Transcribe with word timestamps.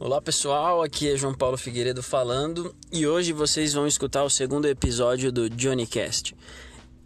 Olá 0.00 0.22
pessoal, 0.22 0.80
aqui 0.80 1.10
é 1.10 1.16
João 1.16 1.34
Paulo 1.34 1.58
Figueiredo 1.58 2.04
falando 2.04 2.72
e 2.92 3.04
hoje 3.04 3.32
vocês 3.32 3.74
vão 3.74 3.84
escutar 3.84 4.22
o 4.22 4.30
segundo 4.30 4.66
episódio 4.66 5.32
do 5.32 5.50
Johnny 5.50 5.88
Cast. 5.88 6.36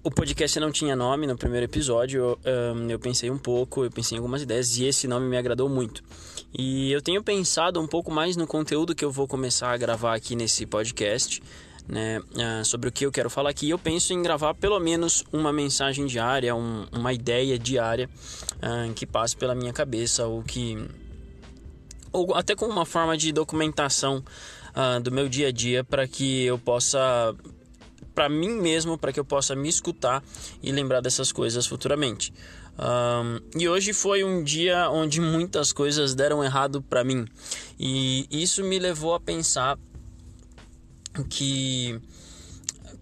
O 0.04 0.10
podcast 0.10 0.60
não 0.60 0.70
tinha 0.70 0.94
nome 0.94 1.26
no 1.26 1.34
primeiro 1.34 1.64
episódio, 1.64 2.38
eu, 2.44 2.90
eu 2.90 2.98
pensei 2.98 3.30
um 3.30 3.38
pouco, 3.38 3.82
eu 3.82 3.90
pensei 3.90 4.16
em 4.16 4.18
algumas 4.18 4.42
ideias 4.42 4.76
e 4.76 4.84
esse 4.84 5.08
nome 5.08 5.26
me 5.26 5.38
agradou 5.38 5.70
muito. 5.70 6.04
E 6.52 6.92
eu 6.92 7.00
tenho 7.00 7.22
pensado 7.22 7.80
um 7.80 7.86
pouco 7.86 8.10
mais 8.10 8.36
no 8.36 8.46
conteúdo 8.46 8.94
que 8.94 9.06
eu 9.06 9.10
vou 9.10 9.26
começar 9.26 9.72
a 9.72 9.76
gravar 9.78 10.14
aqui 10.14 10.36
nesse 10.36 10.66
podcast, 10.66 11.42
né, 11.88 12.20
uh, 12.20 12.62
sobre 12.62 12.90
o 12.90 12.92
que 12.92 13.06
eu 13.06 13.10
quero 13.10 13.30
falar 13.30 13.48
aqui. 13.48 13.70
Eu 13.70 13.78
penso 13.78 14.12
em 14.12 14.22
gravar 14.22 14.52
pelo 14.52 14.78
menos 14.78 15.24
uma 15.32 15.50
mensagem 15.50 16.04
diária, 16.04 16.54
um, 16.54 16.86
uma 16.92 17.14
ideia 17.14 17.58
diária 17.58 18.06
uh, 18.56 18.92
que 18.92 19.06
passe 19.06 19.34
pela 19.34 19.54
minha 19.54 19.72
cabeça 19.72 20.26
ou 20.26 20.42
que 20.42 20.76
ou 22.12 22.34
até 22.34 22.54
com 22.54 22.66
uma 22.66 22.84
forma 22.84 23.16
de 23.16 23.32
documentação 23.32 24.22
uh, 24.76 25.00
do 25.00 25.10
meu 25.10 25.28
dia 25.28 25.48
a 25.48 25.52
dia 25.52 25.82
para 25.82 26.06
que 26.06 26.44
eu 26.44 26.58
possa 26.58 27.34
para 28.14 28.28
mim 28.28 28.60
mesmo, 28.60 28.98
para 28.98 29.12
que 29.12 29.18
eu 29.18 29.24
possa 29.24 29.56
me 29.56 29.68
escutar 29.68 30.22
e 30.62 30.70
lembrar 30.70 31.00
dessas 31.00 31.32
coisas 31.32 31.66
futuramente. 31.66 32.32
Um, 32.78 33.58
e 33.58 33.68
hoje 33.68 33.92
foi 33.92 34.24
um 34.24 34.42
dia 34.42 34.90
onde 34.90 35.20
muitas 35.20 35.72
coisas 35.72 36.14
deram 36.14 36.42
errado 36.42 36.82
para 36.82 37.04
mim, 37.04 37.26
e 37.78 38.26
isso 38.30 38.64
me 38.64 38.78
levou 38.78 39.14
a 39.14 39.20
pensar 39.20 39.78
que 41.28 42.00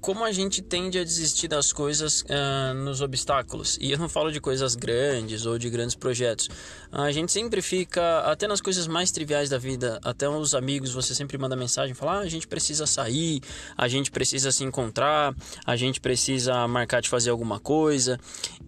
como 0.01 0.25
a 0.25 0.33
gente 0.33 0.63
tende 0.63 0.99
a 0.99 1.05
desistir 1.05 1.47
das 1.47 1.73
coisas 1.73 2.23
uh, 2.23 2.75
nos 2.75 3.01
obstáculos. 3.01 3.77
E 3.81 3.93
eu 3.93 3.99
não 3.99 4.09
falo 4.09 4.33
de 4.33 4.41
coisas 4.41 4.75
grandes 4.75 5.45
ou 5.45 5.59
de 5.59 5.69
grandes 5.69 5.95
projetos. 5.95 6.49
A 6.91 7.13
gente 7.13 7.31
sempre 7.31 7.61
fica, 7.61 8.21
até 8.21 8.49
nas 8.49 8.61
coisas 8.61 8.87
mais 8.87 9.11
triviais 9.11 9.51
da 9.51 9.59
vida, 9.59 10.01
até 10.03 10.29
os 10.29 10.55
amigos, 10.55 10.93
você 10.93 11.15
sempre 11.15 11.37
manda 11.37 11.55
mensagem, 11.55 11.95
fala: 11.95 12.19
ah, 12.19 12.21
a 12.21 12.29
gente 12.29 12.49
precisa 12.49 12.87
sair, 12.87 13.41
a 13.77 13.87
gente 13.89 14.11
precisa 14.11 14.51
se 14.51 14.65
encontrar, 14.65 15.35
a 15.67 15.77
gente 15.77 16.01
precisa 16.01 16.67
marcar 16.67 17.01
de 17.03 17.09
fazer 17.09 17.31
alguma 17.31 17.61
coisa. 17.61 18.19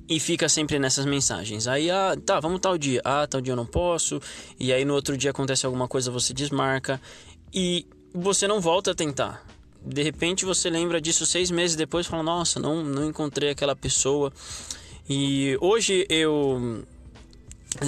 E 0.09 0.21
fica 0.21 0.49
sempre 0.49 0.79
nessas 0.79 1.07
mensagens. 1.07 1.67
Aí, 1.67 1.91
ah, 1.91 2.15
tá, 2.27 2.39
vamos 2.41 2.61
tal 2.61 2.77
dia. 2.77 3.01
Ah, 3.05 3.27
tal 3.27 3.41
dia 3.41 3.53
eu 3.53 3.57
não 3.57 3.65
posso. 3.65 4.21
E 4.61 4.73
aí 4.73 4.85
no 4.85 4.95
outro 4.95 5.17
dia 5.17 5.31
acontece 5.31 5.65
alguma 5.65 5.89
coisa, 5.89 6.11
você 6.11 6.35
desmarca. 6.35 7.01
E 7.55 7.87
você 8.15 8.47
não 8.47 8.61
volta 8.61 8.91
a 8.91 8.95
tentar 8.95 9.43
de 9.85 10.03
repente 10.03 10.45
você 10.45 10.71
lembra 10.71 11.01
disso 11.01 11.27
seis 11.27 11.51
meses 11.51 11.77
depois 11.77 12.07
e 12.07 12.09
fala, 12.09 12.23
nossa, 12.23 12.61
não, 12.61 12.83
não 12.83 13.05
encontrei 13.07 13.51
aquela 13.51 13.75
pessoa. 13.75 14.33
E 15.09 15.57
hoje 15.61 16.07
eu 16.09 16.85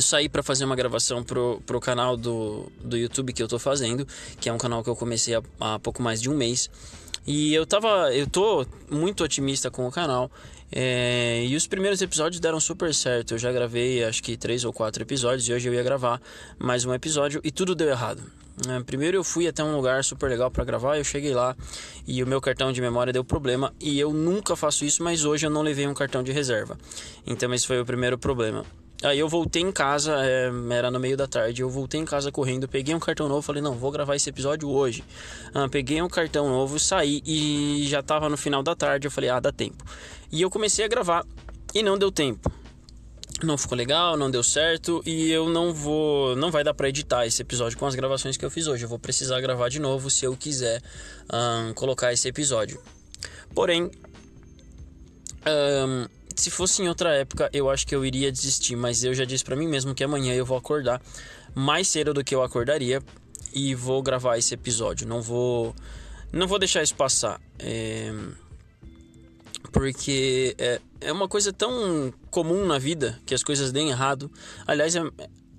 saí 0.00 0.28
para 0.28 0.42
fazer 0.42 0.64
uma 0.64 0.74
gravação 0.74 1.22
pro, 1.22 1.62
pro 1.66 1.80
canal 1.80 2.16
do, 2.16 2.70
do 2.82 2.96
YouTube 2.96 3.32
que 3.32 3.42
eu 3.42 3.48
tô 3.48 3.58
fazendo, 3.58 4.06
que 4.40 4.48
é 4.48 4.52
um 4.52 4.58
canal 4.58 4.82
que 4.82 4.90
eu 4.90 4.96
comecei 4.96 5.34
há, 5.34 5.42
há 5.60 5.78
pouco 5.78 6.02
mais 6.02 6.20
de 6.20 6.28
um 6.28 6.36
mês. 6.36 6.70
E 7.26 7.54
eu 7.54 7.64
tava, 7.64 8.14
eu 8.14 8.26
tô 8.26 8.66
muito 8.90 9.24
otimista 9.24 9.70
com 9.70 9.86
o 9.86 9.90
canal. 9.90 10.30
É, 10.70 11.44
e 11.46 11.54
os 11.54 11.66
primeiros 11.66 12.02
episódios 12.02 12.40
deram 12.40 12.60
super 12.60 12.92
certo. 12.92 13.34
Eu 13.34 13.38
já 13.38 13.52
gravei 13.52 14.04
acho 14.04 14.22
que 14.22 14.36
três 14.36 14.64
ou 14.64 14.72
quatro 14.72 15.02
episódios 15.02 15.48
e 15.48 15.52
hoje 15.52 15.68
eu 15.68 15.74
ia 15.74 15.82
gravar 15.82 16.20
mais 16.58 16.84
um 16.84 16.92
episódio 16.92 17.40
e 17.44 17.50
tudo 17.50 17.74
deu 17.74 17.88
errado. 17.88 18.22
É, 18.68 18.80
primeiro 18.82 19.16
eu 19.16 19.24
fui 19.24 19.48
até 19.48 19.64
um 19.64 19.74
lugar 19.74 20.04
super 20.04 20.28
legal 20.28 20.50
para 20.50 20.64
gravar, 20.64 20.96
eu 20.96 21.04
cheguei 21.04 21.34
lá 21.34 21.56
e 22.06 22.22
o 22.22 22.26
meu 22.26 22.40
cartão 22.40 22.72
de 22.72 22.80
memória 22.80 23.12
deu 23.12 23.24
problema 23.24 23.74
e 23.80 23.98
eu 23.98 24.12
nunca 24.12 24.54
faço 24.54 24.84
isso, 24.84 25.02
mas 25.02 25.24
hoje 25.24 25.46
eu 25.46 25.50
não 25.50 25.62
levei 25.62 25.86
um 25.86 25.94
cartão 25.94 26.22
de 26.22 26.32
reserva. 26.32 26.78
Então 27.26 27.52
esse 27.54 27.66
foi 27.66 27.80
o 27.80 27.86
primeiro 27.86 28.18
problema. 28.18 28.64
Aí 29.04 29.18
eu 29.18 29.28
voltei 29.28 29.60
em 29.60 29.70
casa, 29.70 30.16
é, 30.24 30.50
era 30.70 30.90
no 30.90 30.98
meio 30.98 31.16
da 31.16 31.26
tarde, 31.26 31.60
eu 31.60 31.68
voltei 31.68 32.00
em 32.00 32.04
casa 32.04 32.32
correndo, 32.32 32.66
peguei 32.66 32.94
um 32.94 32.98
cartão 32.98 33.28
novo, 33.28 33.42
falei, 33.42 33.60
não, 33.60 33.74
vou 33.74 33.90
gravar 33.90 34.16
esse 34.16 34.30
episódio 34.30 34.68
hoje. 34.70 35.04
Ah, 35.52 35.68
peguei 35.68 36.00
um 36.00 36.08
cartão 36.08 36.48
novo, 36.48 36.78
saí 36.78 37.22
e 37.26 37.86
já 37.86 38.02
tava 38.02 38.28
no 38.30 38.36
final 38.36 38.62
da 38.62 38.74
tarde, 38.74 39.06
eu 39.06 39.10
falei, 39.10 39.28
ah, 39.28 39.38
dá 39.38 39.52
tempo. 39.52 39.84
E 40.32 40.40
eu 40.40 40.50
comecei 40.50 40.84
a 40.84 40.88
gravar 40.88 41.24
e 41.74 41.82
não 41.82 41.98
deu 41.98 42.10
tempo 42.10 42.50
não 43.42 43.58
ficou 43.58 43.76
legal, 43.76 44.16
não 44.16 44.30
deu 44.30 44.42
certo 44.42 45.02
e 45.04 45.30
eu 45.30 45.48
não 45.48 45.72
vou, 45.72 46.34
não 46.36 46.50
vai 46.50 46.64
dar 46.64 46.72
para 46.72 46.88
editar 46.88 47.26
esse 47.26 47.42
episódio 47.42 47.76
com 47.76 47.86
as 47.86 47.94
gravações 47.94 48.36
que 48.36 48.44
eu 48.44 48.50
fiz 48.50 48.66
hoje. 48.66 48.84
Eu 48.84 48.88
vou 48.88 48.98
precisar 48.98 49.40
gravar 49.40 49.68
de 49.68 49.78
novo 49.78 50.08
se 50.08 50.24
eu 50.24 50.36
quiser 50.36 50.80
um, 51.32 51.74
colocar 51.74 52.12
esse 52.12 52.26
episódio. 52.28 52.80
Porém, 53.54 53.90
um, 55.46 56.06
se 56.44 56.50
fosse 56.50 56.82
em 56.82 56.88
outra 56.88 57.14
época, 57.14 57.48
eu 57.54 57.70
acho 57.70 57.86
que 57.86 57.94
eu 57.94 58.04
iria 58.04 58.30
desistir, 58.30 58.76
mas 58.76 59.02
eu 59.02 59.14
já 59.14 59.24
disse 59.24 59.42
para 59.42 59.56
mim 59.56 59.66
mesmo 59.66 59.94
que 59.94 60.04
amanhã 60.04 60.34
eu 60.34 60.44
vou 60.44 60.58
acordar 60.58 61.00
mais 61.54 61.88
cedo 61.88 62.12
do 62.12 62.22
que 62.22 62.34
eu 62.34 62.42
acordaria 62.42 63.02
e 63.52 63.74
vou 63.74 64.02
gravar 64.02 64.36
esse 64.36 64.52
episódio. 64.52 65.08
Não 65.08 65.22
vou, 65.22 65.74
não 66.30 66.46
vou 66.46 66.58
deixar 66.58 66.82
isso 66.82 66.94
passar. 66.94 67.40
É 67.58 68.12
porque 69.72 70.54
é, 70.56 70.80
é 71.00 71.12
uma 71.12 71.26
coisa 71.26 71.52
tão 71.52 72.14
comum 72.30 72.64
na 72.64 72.78
vida 72.78 73.18
que 73.26 73.34
as 73.34 73.42
coisas 73.42 73.72
deem 73.72 73.88
errado. 73.88 74.30
Aliás, 74.66 74.94
é, 74.94 75.00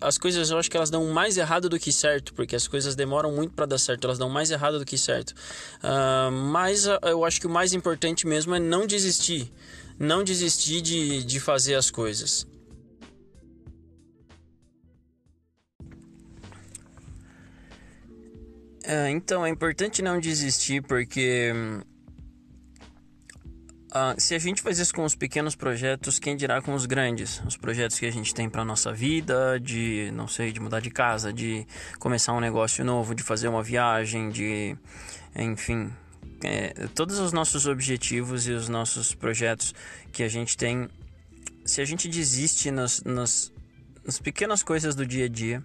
as 0.06 0.18
coisas 0.20 0.52
eu 0.52 0.58
acho 0.60 0.70
que 0.70 0.78
elas 0.78 0.92
dão 0.92 1.04
mais 1.12 1.36
errado 1.36 1.68
do 1.68 1.80
que 1.80 1.92
certo, 1.92 2.34
porque 2.34 2.56
as 2.56 2.68
coisas 2.68 2.96
demoram 2.96 3.32
muito 3.32 3.54
para 3.54 3.66
dar 3.66 3.80
certo, 3.80 4.06
elas 4.06 4.20
dão 4.20 4.30
mais 4.30 4.52
errado 4.52 4.78
do 4.78 4.86
que 4.86 4.98
certo. 4.98 5.32
Uh, 5.84 6.32
mas 6.32 6.86
uh, 6.86 7.00
eu 7.04 7.26
acho 7.26 7.42
que 7.42 7.48
o 7.48 7.50
mais 7.50 7.74
importante 7.74 8.28
mesmo 8.28 8.54
é 8.54 8.60
não 8.60 8.86
desistir, 8.86 9.52
não 9.98 10.24
desistir 10.24 10.82
de, 10.82 11.24
de 11.24 11.40
fazer 11.40 11.74
as 11.74 11.90
coisas. 11.90 12.46
Uh, 18.84 19.10
então 19.10 19.44
é 19.44 19.50
importante 19.50 20.04
não 20.04 20.20
desistir 20.20 20.84
porque 20.84 21.52
hum, 21.56 21.82
Uh, 23.96 24.20
se 24.20 24.36
a 24.36 24.40
gente 24.40 24.62
faz 24.62 24.78
isso 24.78 24.94
com 24.94 25.06
os 25.06 25.16
pequenos 25.16 25.56
projetos, 25.56 26.20
quem 26.20 26.36
dirá 26.36 26.62
com 26.62 26.74
os 26.74 26.86
grandes? 26.86 27.42
Os 27.48 27.56
projetos 27.56 27.98
que 27.98 28.06
a 28.06 28.12
gente 28.12 28.36
tem 28.36 28.50
para 28.50 28.66
nossa 28.66 28.92
vida, 28.92 29.58
de 29.58 30.12
não 30.14 30.28
sei, 30.28 30.52
de 30.52 30.60
mudar 30.60 30.82
de 30.82 30.90
casa, 30.90 31.32
de 31.32 31.66
começar 31.98 32.34
um 32.34 32.42
negócio 32.42 32.84
novo, 32.84 33.16
de 33.16 33.24
fazer 33.24 33.48
uma 33.48 33.64
viagem, 33.64 34.30
de 34.30 34.76
enfim, 35.34 35.94
é, 36.44 36.74
todos 36.94 37.20
os 37.20 37.32
nossos 37.32 37.68
objetivos 37.68 38.46
e 38.50 38.52
os 38.52 38.68
nossos 38.68 39.16
projetos 39.16 39.74
que 40.12 40.24
a 40.24 40.28
gente 40.28 40.58
tem, 40.58 40.90
se 41.64 41.80
a 41.80 41.86
gente 41.86 42.10
desiste 42.10 42.72
nas, 42.72 43.02
nas, 43.02 43.50
nas 44.06 44.20
pequenas 44.20 44.62
coisas 44.62 44.94
do 44.94 45.06
dia 45.06 45.24
a 45.24 45.30
dia, 45.30 45.64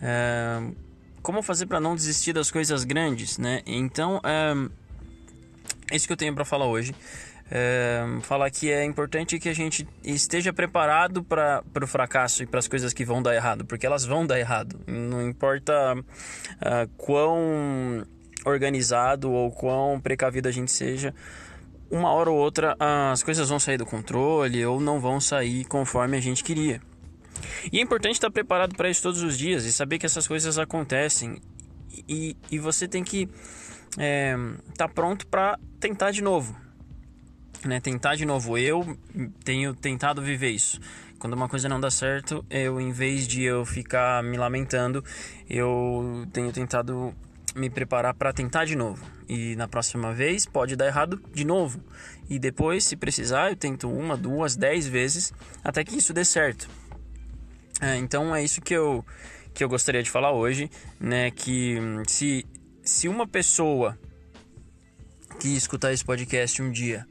é, 0.00 0.60
como 1.20 1.42
fazer 1.42 1.66
para 1.66 1.80
não 1.80 1.96
desistir 1.96 2.32
das 2.32 2.52
coisas 2.52 2.84
grandes, 2.84 3.36
né? 3.36 3.62
Então, 3.66 4.20
é, 4.22 4.54
isso 5.92 6.06
que 6.06 6.12
eu 6.12 6.16
tenho 6.16 6.32
para 6.36 6.44
falar 6.44 6.66
hoje 6.66 6.94
é, 7.54 8.02
falar 8.22 8.50
que 8.50 8.70
é 8.70 8.82
importante 8.82 9.38
que 9.38 9.46
a 9.46 9.54
gente 9.54 9.86
esteja 10.02 10.54
preparado 10.54 11.22
para 11.22 11.62
o 11.82 11.86
fracasso 11.86 12.42
e 12.42 12.46
para 12.46 12.58
as 12.58 12.66
coisas 12.66 12.94
que 12.94 13.04
vão 13.04 13.22
dar 13.22 13.34
errado, 13.34 13.66
porque 13.66 13.84
elas 13.84 14.06
vão 14.06 14.26
dar 14.26 14.40
errado. 14.40 14.80
Não 14.86 15.28
importa 15.28 15.94
uh, 15.94 16.88
quão 16.96 18.06
organizado 18.46 19.30
ou 19.30 19.50
quão 19.50 20.00
precavido 20.00 20.48
a 20.48 20.50
gente 20.50 20.72
seja, 20.72 21.14
uma 21.90 22.10
hora 22.10 22.30
ou 22.30 22.38
outra 22.38 22.74
as 23.12 23.22
coisas 23.22 23.50
vão 23.50 23.60
sair 23.60 23.76
do 23.76 23.84
controle 23.84 24.64
ou 24.64 24.80
não 24.80 24.98
vão 24.98 25.20
sair 25.20 25.66
conforme 25.66 26.16
a 26.16 26.20
gente 26.22 26.42
queria. 26.42 26.80
E 27.70 27.78
é 27.78 27.82
importante 27.82 28.14
estar 28.14 28.30
preparado 28.30 28.74
para 28.74 28.88
isso 28.88 29.02
todos 29.02 29.22
os 29.22 29.36
dias 29.36 29.66
e 29.66 29.72
saber 29.74 29.98
que 29.98 30.06
essas 30.06 30.26
coisas 30.26 30.58
acontecem. 30.58 31.36
E, 32.08 32.34
e 32.50 32.58
você 32.58 32.88
tem 32.88 33.04
que 33.04 33.28
estar 33.90 34.02
é, 34.02 34.34
tá 34.74 34.88
pronto 34.88 35.26
para 35.26 35.58
tentar 35.78 36.12
de 36.12 36.22
novo 36.22 36.56
né, 37.64 37.80
tentar 37.80 38.14
de 38.14 38.24
novo. 38.24 38.56
Eu 38.58 38.96
tenho 39.44 39.74
tentado 39.74 40.22
viver 40.22 40.50
isso. 40.50 40.80
Quando 41.18 41.34
uma 41.34 41.48
coisa 41.48 41.68
não 41.68 41.80
dá 41.80 41.90
certo, 41.90 42.44
eu 42.50 42.80
em 42.80 42.90
vez 42.90 43.28
de 43.28 43.42
eu 43.42 43.64
ficar 43.64 44.22
me 44.24 44.36
lamentando, 44.36 45.04
eu 45.48 46.26
tenho 46.32 46.52
tentado 46.52 47.14
me 47.54 47.70
preparar 47.70 48.14
para 48.14 48.32
tentar 48.32 48.64
de 48.64 48.74
novo. 48.74 49.04
E 49.28 49.54
na 49.56 49.68
próxima 49.68 50.12
vez 50.12 50.44
pode 50.44 50.74
dar 50.74 50.86
errado 50.86 51.22
de 51.32 51.44
novo. 51.44 51.80
E 52.28 52.38
depois, 52.38 52.84
se 52.84 52.96
precisar, 52.96 53.50
eu 53.50 53.56
tento 53.56 53.90
uma, 53.90 54.16
duas, 54.16 54.56
dez 54.56 54.86
vezes 54.86 55.32
até 55.62 55.84
que 55.84 55.96
isso 55.96 56.12
dê 56.12 56.24
certo. 56.24 56.68
É, 57.80 57.96
então 57.96 58.34
é 58.34 58.42
isso 58.42 58.60
que 58.60 58.74
eu 58.74 59.04
que 59.54 59.62
eu 59.62 59.68
gostaria 59.68 60.02
de 60.02 60.10
falar 60.10 60.32
hoje, 60.32 60.70
né? 60.98 61.30
Que 61.30 61.78
se 62.06 62.46
se 62.82 63.06
uma 63.06 63.26
pessoa 63.26 63.98
que 65.38 65.56
escutar 65.56 65.92
esse 65.92 66.04
podcast 66.04 66.62
um 66.62 66.70
dia 66.70 67.06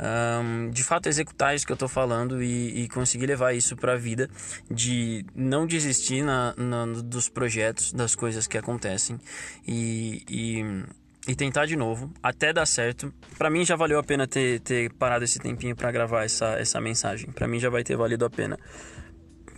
um, 0.00 0.70
de 0.70 0.82
fato 0.82 1.08
executar 1.08 1.54
isso 1.54 1.66
que 1.66 1.72
eu 1.72 1.74
estou 1.74 1.88
falando 1.88 2.42
e, 2.42 2.84
e, 2.84 2.88
conseguir 2.88 3.26
levar 3.26 3.52
isso 3.52 3.76
para 3.76 3.92
a 3.92 3.96
vida, 3.96 4.30
de 4.70 5.24
não 5.34 5.66
desistir 5.66 6.22
na, 6.22 6.54
na, 6.56 6.86
dos 6.86 7.28
projetos, 7.28 7.92
das 7.92 8.14
coisas 8.14 8.46
que 8.46 8.56
acontecem 8.56 9.20
e, 9.66 10.22
e, 10.28 11.30
e 11.30 11.34
tentar 11.34 11.66
de 11.66 11.76
novo 11.76 12.10
até 12.22 12.52
dar 12.52 12.66
certo. 12.66 13.12
Para 13.36 13.50
mim 13.50 13.64
já 13.64 13.76
valeu 13.76 13.98
a 13.98 14.02
pena 14.02 14.26
ter, 14.26 14.60
ter 14.60 14.90
parado 14.94 15.24
esse 15.24 15.38
tempinho 15.38 15.76
para 15.76 15.92
gravar 15.92 16.24
essa, 16.24 16.58
essa 16.58 16.80
mensagem. 16.80 17.30
Para 17.30 17.46
mim 17.46 17.58
já 17.58 17.68
vai 17.68 17.84
ter 17.84 17.96
valido 17.96 18.24
a 18.24 18.30
pena. 18.30 18.58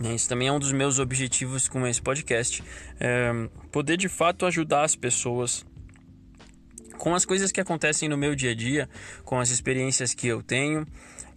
Esse 0.03 0.27
também 0.27 0.47
é 0.47 0.51
um 0.51 0.59
dos 0.59 0.71
meus 0.71 0.99
objetivos 0.99 1.69
com 1.69 1.85
esse 1.87 2.01
podcast, 2.01 2.63
é 2.99 3.31
poder 3.71 3.95
de 3.95 4.09
fato 4.09 4.45
ajudar 4.45 4.83
as 4.83 4.95
pessoas 4.95 5.63
com 7.03 7.13
as 7.13 7.25
coisas 7.25 7.51
que 7.51 7.59
acontecem 7.59 8.07
no 8.07 8.17
meu 8.17 8.33
dia 8.33 8.51
a 8.51 8.55
dia, 8.55 8.89
com 9.25 9.37
as 9.37 9.49
experiências 9.49 10.13
que 10.13 10.25
eu 10.25 10.41
tenho 10.41 10.87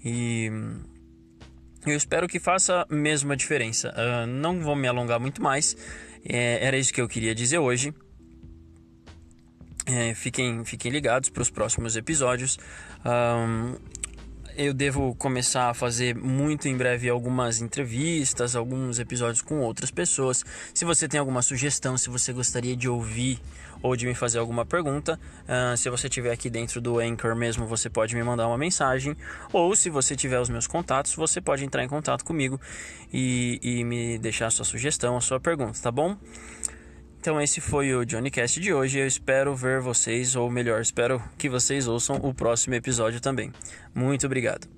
e 0.05 0.49
eu 1.85 1.97
espero 1.97 2.29
que 2.29 2.39
faça 2.39 2.87
mesmo 2.89 3.33
a 3.33 3.35
diferença. 3.35 3.93
Uh, 3.93 4.29
não 4.29 4.61
vou 4.61 4.77
me 4.77 4.87
alongar 4.87 5.19
muito 5.19 5.43
mais, 5.43 5.77
é, 6.25 6.65
era 6.65 6.79
isso 6.79 6.93
que 6.93 7.01
eu 7.01 7.09
queria 7.09 7.35
dizer 7.35 7.59
hoje. 7.59 7.93
É, 9.87 10.15
fiquem, 10.15 10.65
fiquem 10.65 10.93
ligados 10.93 11.31
para 11.31 11.43
os 11.43 11.51
próximos 11.51 11.97
episódios. 11.97 12.59
Um, 13.05 13.75
eu 14.57 14.73
devo 14.73 15.15
começar 15.17 15.69
a 15.69 15.75
fazer 15.75 16.15
muito 16.15 16.67
em 16.67 16.77
breve 16.77 17.09
algumas 17.09 17.61
entrevistas, 17.61 18.57
alguns 18.57 18.99
episódios 18.99 19.43
com 19.43 19.61
outras 19.61 19.91
pessoas. 19.91 20.45
Se 20.73 20.85
você 20.85 21.07
tem 21.07 21.21
alguma 21.21 21.43
sugestão, 21.43 21.99
se 21.99 22.09
você 22.09 22.33
gostaria 22.33 22.75
de 22.75 22.89
ouvir 22.89 23.39
ou 23.83 23.95
de 23.95 24.07
me 24.07 24.15
fazer 24.15 24.39
alguma 24.39 24.65
pergunta, 24.65 25.21
uh, 25.43 25.77
se 25.77 25.91
você 25.91 26.07
estiver 26.07 26.33
aqui 26.33 26.49
dentro 26.49 26.81
do 26.81 26.99
Anchor 26.99 27.37
mesmo, 27.37 27.67
você 27.67 27.91
pode 27.91 28.17
me 28.17 28.23
mandar 28.23 28.49
uma 28.49 28.57
mensagem. 28.57 29.15
Ou 29.53 29.77
se 29.77 29.91
você 29.91 30.17
tiver 30.17 30.41
os 30.41 30.49
meus 30.49 30.67
contatos, 30.67 31.15
você 31.15 31.41
pode 31.41 31.65
entrar 31.65 31.85
em 31.85 31.89
contato 31.89 32.25
comigo 32.25 32.59
e, 33.13 33.61
e 33.63 33.85
me 33.85 34.19
deixar 34.19 34.47
a 34.47 34.51
sua 34.51 34.65
sugestão, 34.65 35.17
a 35.17 35.21
sua 35.21 35.39
pergunta, 35.39 35.79
tá 35.83 35.93
bom? 35.93 36.17
Então 37.27 37.43
esse 37.43 37.61
foi 37.61 37.93
o 37.93 38.05
Johnny 38.05 38.31
Cast 38.31 38.61
de 38.61 38.73
hoje. 38.73 39.01
Eu 39.01 39.07
espero 39.09 39.53
ver 39.53 39.81
vocês, 39.81 40.37
ou 40.37 40.49
melhor, 40.49 40.81
espero 40.81 41.21
que 41.37 41.49
vocês 41.49 41.89
ouçam 41.89 42.21
o 42.23 42.33
próximo 42.33 42.77
episódio 42.77 43.21
também. 43.21 43.53
Muito 43.93 44.27
obrigado. 44.27 44.76